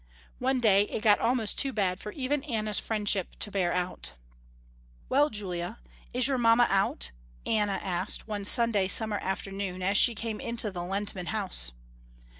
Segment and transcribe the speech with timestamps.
[0.39, 4.13] One day it got almost too bad for even Anna's friendship to bear out.
[5.09, 5.77] "Well, Julia,
[6.11, 7.11] is your mamma out?"
[7.45, 11.71] Anna asked, one Sunday summer afternoon, as she came into the Lehntman house.